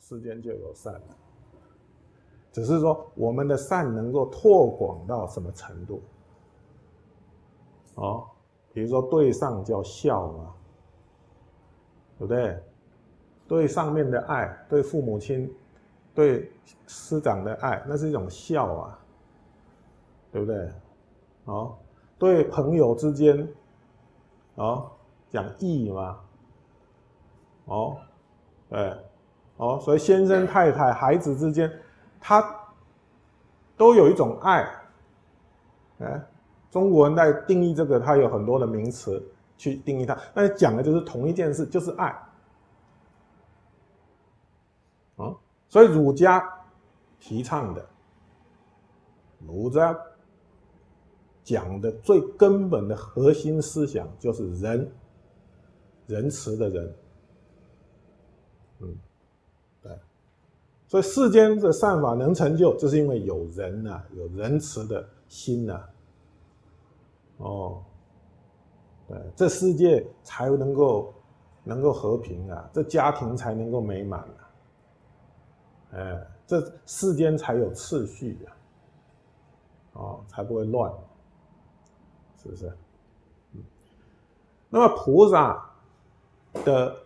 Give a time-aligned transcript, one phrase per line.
[0.00, 1.00] 世间就有善。
[2.52, 6.00] 只是说我们的善能够拓广到什么程度？
[7.96, 8.26] 哦，
[8.72, 10.54] 比如说对上叫孝嘛，
[12.18, 12.62] 对不对？
[13.48, 15.54] 对上面的爱，对父母亲、
[16.14, 16.50] 对
[16.86, 18.98] 师长的爱，那是一种孝啊，
[20.32, 20.70] 对不对？
[21.44, 21.76] 哦，
[22.18, 23.48] 对朋友之间，
[24.56, 24.90] 哦，
[25.28, 26.20] 讲义嘛，
[27.66, 27.98] 哦，
[28.68, 28.96] 对，
[29.56, 31.70] 哦，所以先生太太、孩子之间。
[32.18, 32.42] 他
[33.76, 34.68] 都有一种爱，
[35.98, 36.26] 哎，
[36.72, 39.22] 中国人在定义这个，他有很多的名词
[39.56, 42.06] 去定义它，但讲的就是同一件事，就是爱，
[45.16, 45.36] 啊，
[45.68, 46.42] 所以儒家
[47.20, 47.86] 提倡的，
[49.46, 49.96] 儒家
[51.44, 54.90] 讲的最根本的核心思想就是仁，
[56.08, 56.94] 仁慈的仁，
[58.80, 58.96] 嗯。
[60.88, 65.84] 所以世间的善法能成就，就是因为有人呐，有仁慈的心呐。
[67.38, 67.82] 哦，
[69.08, 71.12] 对，这世界才能够
[71.64, 74.40] 能够和平啊，这家庭才能够美满啊。
[75.94, 78.48] 哎，这世间才有次序啊。
[79.94, 80.92] 哦，才不会乱，
[82.40, 82.72] 是不是？
[83.54, 83.64] 嗯。
[84.70, 85.68] 那么菩萨
[86.64, 86.96] 的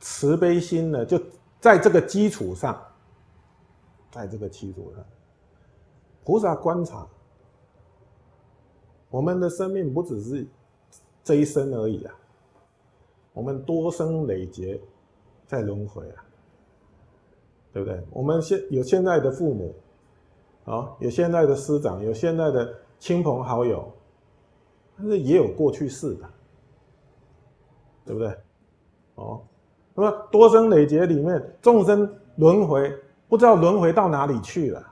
[0.00, 1.16] 慈悲心呢，就。
[1.62, 2.76] 在这个基础上，
[4.10, 5.04] 在这个基础上，
[6.24, 7.06] 菩萨观察
[9.08, 10.44] 我们的生命不只是
[11.22, 12.12] 这一生而已啊，
[13.32, 14.80] 我们多生累劫
[15.46, 16.24] 在轮回啊，
[17.72, 18.04] 对不对？
[18.10, 19.72] 我们现有现在的父母，
[20.64, 23.88] 啊，有现在的师长，有现在的亲朋好友，
[24.96, 26.28] 但是也有过去式的，
[28.04, 28.36] 对不对？
[29.14, 29.40] 哦。
[29.94, 32.90] 那么多生累劫里面，众生轮回，
[33.28, 34.82] 不知道轮回到哪里去了。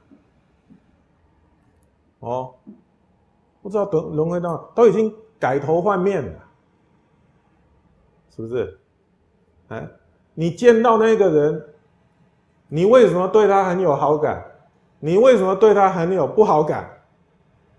[2.19, 2.55] 哦，
[3.63, 6.39] 不知道轮轮回到都已经改头换面了，
[8.37, 8.79] 是不是？
[9.69, 9.89] 哎，
[10.35, 11.65] 你见到那个人，
[12.69, 14.45] 你为什么对他很有好感？
[14.99, 16.91] 你为什么对他很有不好感？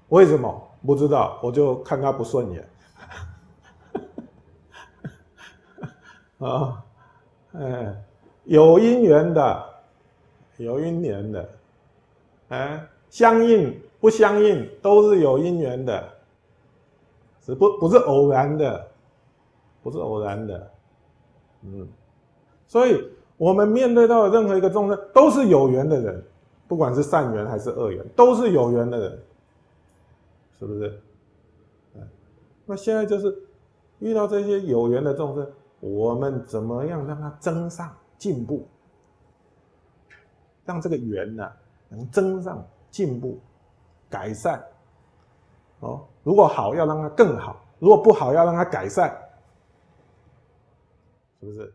[0.09, 0.69] 为什么？
[0.83, 2.67] 不知道，我就看他不顺眼。
[6.49, 6.83] 啊。
[7.53, 8.03] 哎，
[8.45, 9.65] 有因缘的，
[10.57, 11.49] 有因缘的，
[12.49, 16.09] 哎，相应不相应都是有因缘的，
[17.45, 18.87] 是不不是偶然的，
[19.83, 20.71] 不是偶然的，
[21.63, 21.87] 嗯，
[22.67, 23.03] 所以
[23.37, 26.23] 我们面对到任何一个众生都是有缘的人，
[26.67, 29.19] 不管是善缘还是恶缘，都是有缘的人，
[30.57, 31.01] 是不是？
[32.65, 33.37] 那现在就是
[33.99, 35.51] 遇到这些有缘的众生。
[35.81, 38.65] 我们怎么样让它增上进步？
[40.63, 41.51] 让这个缘呢
[41.89, 43.37] 能增上进步、
[44.09, 44.63] 改善？
[45.79, 49.11] 哦，如果好，要让它更好；如果不好，要让它改善，
[51.39, 51.73] 是不是？